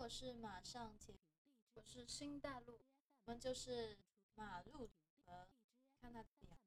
[0.00, 1.14] 我是马上田，
[1.74, 2.80] 我是新大陆，
[3.26, 3.98] 我们就是
[4.34, 4.88] 马路
[5.26, 5.46] 和
[6.00, 6.58] 看他怎样。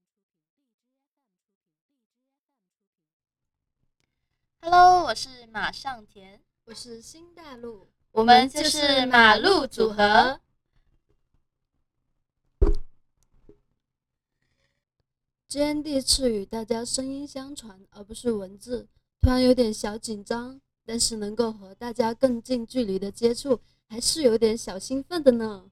[4.61, 10.39] Hello，我是马上田，我是新大陆，我们就是马路组合。
[15.47, 18.87] 今天第一次与大家声音相传，而不是文字，
[19.21, 25.69] 突然有点小紧张，但是能够和大家更近距离的接触，还是有点小兴奋的呢。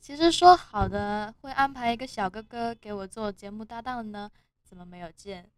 [0.00, 4.30] 其实说好的会安排一个小哥哥给我做节目搭档呢，
[4.62, 5.50] 怎么没有见？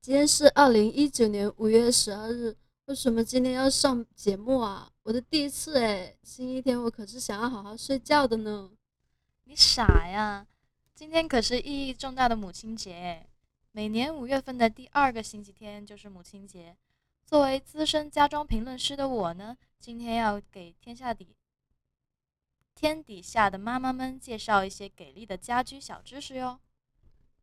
[0.00, 4.90] 今天是二零一九年五月十二日，为什么今天要上节目啊？
[5.04, 8.70] 我的第一次哎，星期天我可是想要好好睡觉的呢。
[9.44, 10.46] 你傻呀！
[10.94, 13.26] 今天可是意义重大的母亲节，
[13.70, 16.76] 每年五月份的第二个星期天就是母亲节。
[17.32, 21.34] 作为资深家装评论师的我呢，今天要给天下底
[22.74, 26.60] 天底下的妈妈们介绍一些给力的家居小知识哟。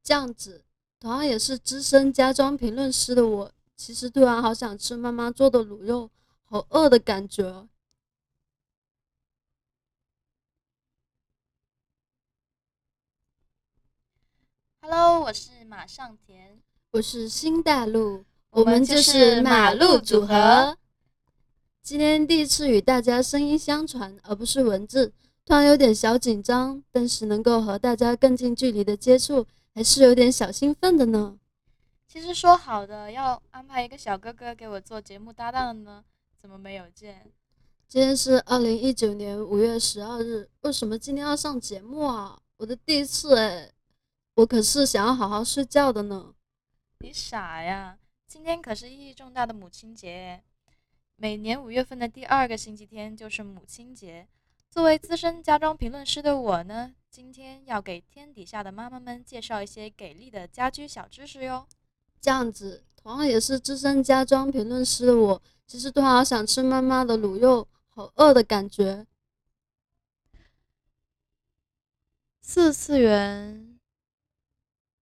[0.03, 0.63] 这样子，
[0.99, 6.11] 同样也是资深家装评论师的我，其实突然好想吃妈妈做的卤肉，
[6.43, 7.67] 好饿的感觉。
[14.81, 16.59] Hello，我是马上田，
[16.91, 20.75] 我是新大陆，我们就是马路组合。
[21.83, 25.13] 今天第一次与大家声音相传，而不是文字，
[25.45, 31.37] 突然有点小紧张，但是能够和大家更近距离的接触，还是有点小兴奋的呢。
[32.07, 36.03] 其实说好的要安排一个小哥哥给我做节目搭档的呢，
[36.37, 37.31] 怎么没有见？
[37.87, 42.39] 今天是二零一九年五月十二日，为什么今天要上节目啊？
[42.57, 43.71] 我的第一次哎。
[44.35, 46.33] 我可是想要好好睡觉的呢。
[46.99, 47.97] 你傻呀！
[48.29, 50.43] 今天可是意义重大的母亲节，
[51.15, 54.27] 每年五月份的第二个星期天就是母亲节。
[54.69, 61.65] 作为资深家装评论师的我呢，今天要给天底下的妈妈们介绍一些给力的家居小知识哟。
[62.21, 69.07] 这样子，同样也是资深家装评论师的我，其实都好想吃妈妈的卤肉，好饿的感觉。
[72.41, 73.79] 四次元。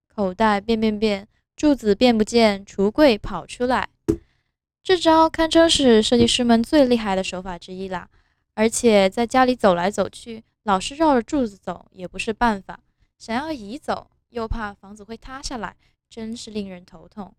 [0.08, 3.90] 口袋变变变，柱子变不见，橱柜跑出来。
[4.84, 8.08] 这招堪称是设计师们最厉害的手法之一啦！
[8.54, 12.80] 而且在家里走来走去，老是绕着柱子走也不是办法。
[13.18, 15.76] 想要移走，又怕房子会塌下来，
[16.08, 17.34] 真是令人头痛。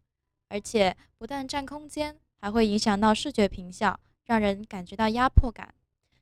[0.49, 5.73] 而且不但占空间，还会影响到视觉平效，让人感觉到压迫感。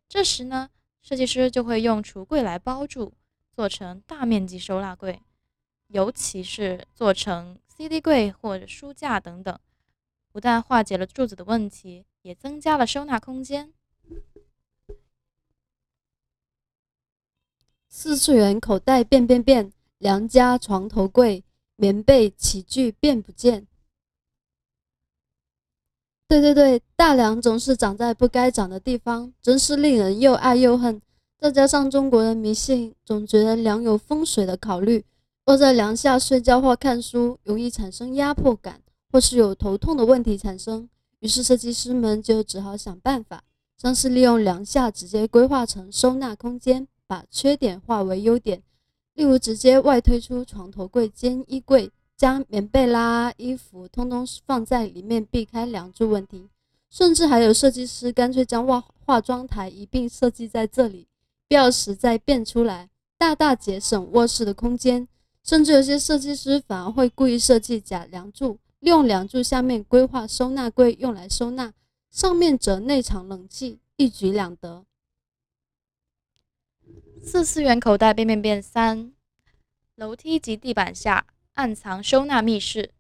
[0.07, 0.69] 这时呢，
[1.01, 3.15] 设计师就会用橱柜来包住，
[3.51, 5.23] 做成大面积收纳柜。
[5.89, 9.61] 尤其是做成 CD 柜或者书架等等，
[10.33, 13.75] 不但化解了柱子的问题，也增加了收纳空间。
[17.87, 21.45] 四次元口袋变变变，良家床头柜，
[21.77, 23.67] 棉被起居变不见。
[26.27, 31.03] 对对对，大梁总是长在不该长的地方，真是令人又爱又恨。
[31.39, 35.05] 再加上中国人迷信，总觉得梁有风水的考虑。
[35.47, 38.81] 卧在梁下睡觉或看书，容易产生压迫感，
[39.13, 40.89] 或是有头痛的问题产生。
[41.21, 43.45] 于是设计师们就只好想办法，
[43.79, 48.61] 像是利用梁下直接规划成收纳空间，把缺点化为优点。
[49.15, 56.49] 例如直接外推出床头柜兼衣柜，将棉被啦、衣服通通放在里面，避开梁柱问题。
[56.91, 61.07] 甚至还有设计师干脆将化化妆台一并设计在这里，
[61.47, 65.07] 必要时再变出来，大大节省卧室的空间。
[65.47, 71.73] 甚至有些设计师反而会故意设计假梁柱，利用梁柱下面规划收纳柜用来收纳，
[72.11, 74.85] 上面则内藏冷气，一举两得。
[77.25, 79.13] 四次元口袋变变变三，
[79.95, 82.91] 楼梯及地板下暗藏收纳密室。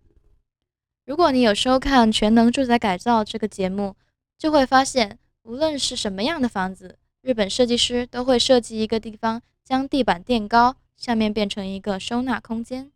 [1.04, 3.96] 如果你有收看《全能住宅改造》这个节目，
[4.38, 10.76] 就会发现，无论是什么样的房子，日本设计师都会设计一个地方，将地板垫高。
[10.96, 12.90] 下面变成一个收纳空间，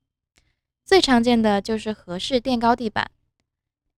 [0.85, 3.11] 最常见的就是合适垫高地板。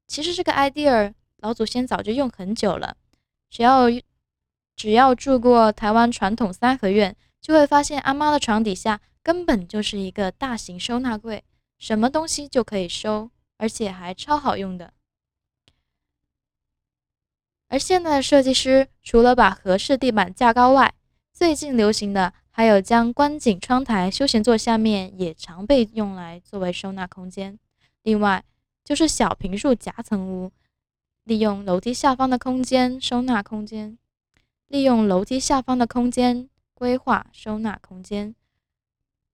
[0.06, 2.96] 其实这个 idea 老祖先早就用很久了，
[3.49, 3.87] 只要
[4.76, 11.44] 只要住过台湾传统三合院，就会发现阿妈的床底下根本就是一个大型收纳柜，
[11.78, 14.93] 什么东西就可以收，而且还超好用的。
[17.69, 20.93] 而现在的设计师除了把合适地板架高外，
[21.32, 22.34] 最近流行的。
[22.54, 27.58] 还有将观景窗台、休闲座下面也常被用来作为收纳空间。
[28.02, 28.44] 另外
[28.84, 30.52] 就是小平数夹层屋，
[31.25, 33.96] 利用楼梯下方的空间收纳空间。
[34.69, 38.34] 利用楼梯下方的空间规划收纳空间。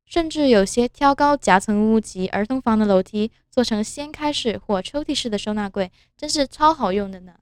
[0.06, 7.34] 甚至有些挑高夹层屋及儿童房的楼梯做成掀开式或抽屉式的收纳柜，真是超好用的呢。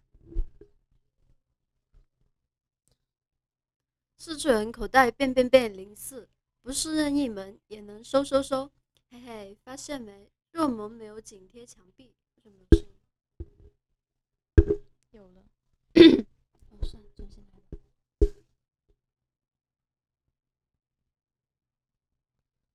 [4.26, 6.28] 四次元口袋变变变零四，
[6.60, 8.72] 不是任意门也能收收收。
[9.08, 10.32] 嘿嘿，发现没？
[10.50, 12.12] 若门没有紧贴墙壁，
[12.42, 12.84] 有没有声
[14.66, 14.82] 音？
[15.12, 15.44] 有了。
[16.70, 18.32] 哦，算了，重新来。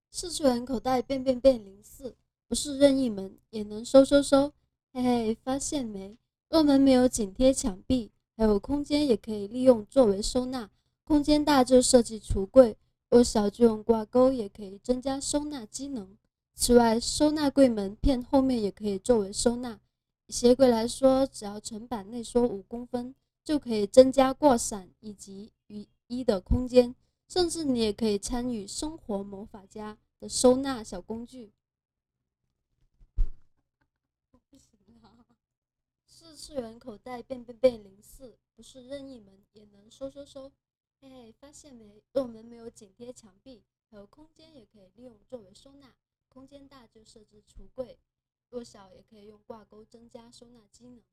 [0.09, 2.15] 四次元口袋变变变零四，
[2.48, 4.53] 不是任意门也能收收收。
[4.94, 6.18] 嘿嘿，发现没？
[6.48, 10.71] 若门没有紧贴墙壁，还有空间也可以利用作为收纳。
[11.12, 12.78] 空间大就设计橱柜，
[13.10, 16.18] 若小就用挂钩，也可以增加收纳机能。
[16.56, 19.81] 此外，收纳柜门片后面也可以作为收纳。
[20.30, 23.13] 鞋柜来说，只要层板内缩五公分，
[23.44, 26.96] 就可以增加挂伞以及雨衣的空间。
[27.28, 31.52] 甚至你也可以参与生活魔法家的收纳小工具。
[36.06, 40.54] 四次元口袋变变变零四，不是任意门也能收收收。
[41.03, 42.03] 嘿，发现没？
[42.13, 45.95] 若门没有紧贴墙壁，还有空间也可以利用作为收纳。
[46.30, 47.98] 空间大就设置橱柜，
[48.50, 51.03] 若小也可以用挂钩增加收纳机能。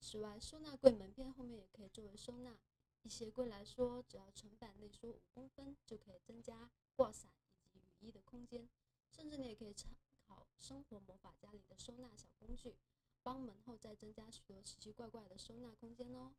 [0.00, 2.58] 此外，收纳柜门片后面也可以作为收纳。
[3.02, 7.30] 以鞋柜来说，只要层板内缩五公分，就可以增加挂伞
[7.62, 8.68] 以及雨衣的空间。
[9.12, 9.94] 甚至你也可以参
[10.26, 12.76] 考《生活魔法家》里的收纳小工具，
[13.22, 16.34] 帮门后再增加许多奇奇怪怪的收纳空间哦。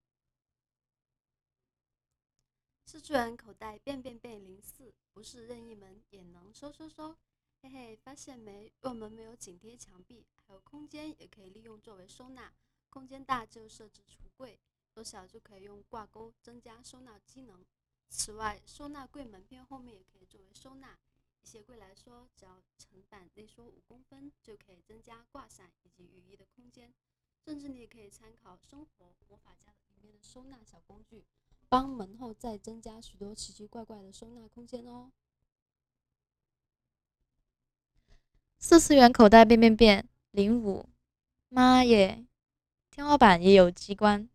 [2.92, 7.16] 四次元口袋变变变零四，不是任意门也能收收收。
[7.62, 8.74] 嘿嘿，发现没？
[8.82, 12.52] 若门没有紧贴墙壁，还有空间也可以利用作为收纳。
[12.90, 14.60] 空间大就设置橱柜，
[14.96, 17.64] 若小就可以用挂钩增加收纳机能。
[18.10, 20.98] 此外，收纳柜门片后面也可以作为收纳。
[21.44, 26.92] 以鞋柜来说，只要层板内缩五公分，就可以增加挂伞以及雨衣的空间。
[27.46, 31.24] 甚至你也可以参考《生活魔法家》里面的收纳小工具。
[31.70, 35.12] 帮门后再增加许多奇奇怪怪的收纳空间哦。
[38.58, 40.90] 四次元口袋变变变零五，
[41.48, 42.26] 妈耶！
[42.90, 44.28] 天花板也有机关。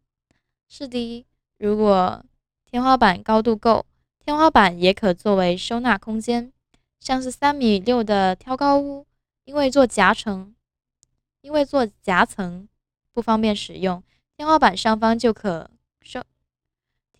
[0.68, 1.26] 是的，
[1.58, 2.24] 如果
[2.64, 3.84] 天花板高度够，
[4.20, 6.52] 天花板也可作为收纳空间。
[7.00, 9.06] 像是三米六的挑高屋，
[9.44, 10.54] 因为做夹层，
[11.42, 12.66] 因为做夹层
[13.12, 14.02] 不方便使用，
[14.36, 15.68] 天花板上方就可
[16.00, 16.22] 收。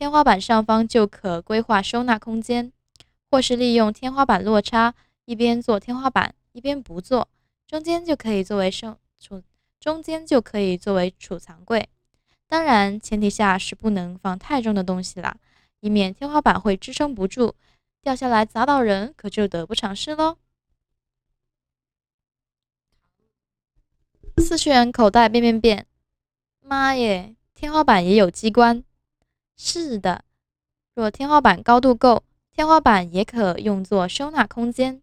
[0.05, 2.71] 天花板上方就可规划收纳空间，
[3.31, 7.27] 或是利用天花板落差，一边做天花板，一边不做，
[7.67, 9.43] 中间就可以作为收储，
[9.81, 11.89] 中间就可以作为储藏柜。
[12.47, 15.39] 当然，前提下是不能放太重的东西啦，
[15.81, 17.55] 以免天花板会支撑不住，
[18.03, 20.37] 掉下来砸到人，可就得不偿失喽。
[24.37, 25.87] 四次元口袋变变变，
[26.61, 28.85] 妈耶，天花板也有机关。
[29.57, 30.25] 是的，
[30.95, 35.01] 若天花板高度够，天花板也可用作收纳空间。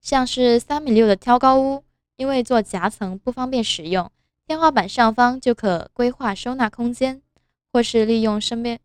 [0.00, 1.84] 像是三米六的挑高屋，
[2.16, 4.10] 因为做夹层不方便使用，
[4.46, 7.20] 天花板上方就可规划收纳空间，
[7.72, 8.78] 或是利用身边，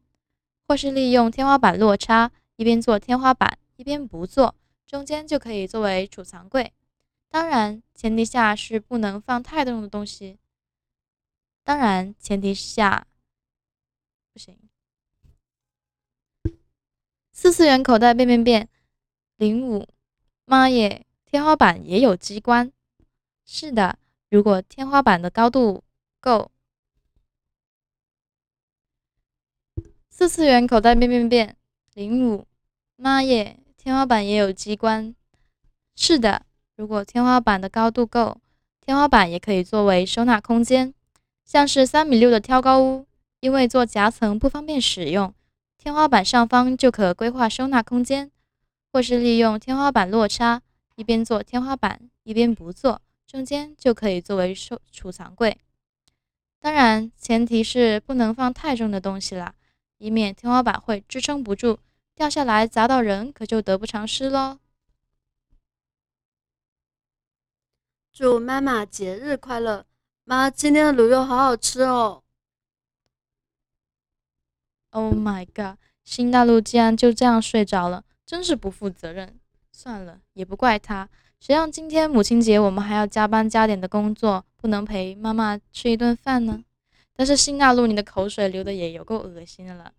[0.68, 4.56] 或是利用天花板落差，一边做天花板，一边不做，
[4.86, 6.74] 中间就可以作为储藏柜。
[7.30, 10.40] 当然，前提下是不能放太重的东西。
[11.64, 13.06] 当然，前提下
[14.34, 14.58] 不行。
[17.36, 18.70] 四次元口袋变变变
[19.38, 19.88] 零五，
[20.46, 21.04] 妈耶！
[21.26, 22.72] 天花板也有机关。
[23.44, 23.98] 是的，
[24.30, 25.84] 如果天花板的高度
[26.22, 26.52] 够。
[30.10, 31.58] 四次元口袋变变变
[31.96, 32.46] 零五，
[32.96, 33.60] 妈耶！
[33.76, 35.14] 天花板也有机关。
[35.96, 38.38] 是的，如果天花板的高度够，
[38.80, 40.94] 天花板也可以作为收纳空间。
[41.44, 43.08] 像是三米六的挑高屋，
[43.40, 45.34] 因为做夹层不方便使用。
[45.84, 48.32] 天花板上方就可规划收纳空间，
[48.94, 50.62] 或是利用天花板落差，
[50.96, 55.60] 一边做天花板，一边不做，中间就可以作为收储藏柜。
[56.62, 59.56] 当然，前提是不能放太重的东西啦，
[59.98, 61.80] 以免天花板会支撑不住，
[62.16, 64.60] 掉下来砸到人，可就得不偿失喽。
[68.14, 69.86] 祝妈妈节日快乐！
[70.24, 72.23] 妈，今天的卤肉好好吃哦。
[74.94, 79.40] oh my god 新大陆竟然就这样睡着了，真是不负责任。
[79.72, 81.10] 算了，也不怪他，
[81.40, 86.64] 谁让今天母亲节我们还要加班加点的工作，不能陪妈妈吃一顿饭呢？
[87.16, 89.94] 但是新大陆，你的口水流的也有够恶心的了。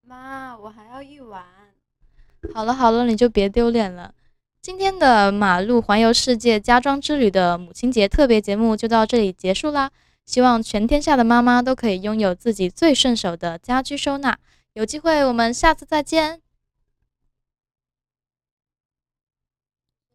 [0.00, 1.44] 妈，我还要一碗。
[2.52, 4.14] 好了好了，你就别丢脸了。
[4.62, 9.90] 今天的马路环游世界家装之旅的母亲节特别节目就到这里结束啦。
[10.24, 14.38] 希望全天下的妈妈都可以拥有自己最顺手的家居收纳。
[14.74, 16.41] 有机会我们下次再见。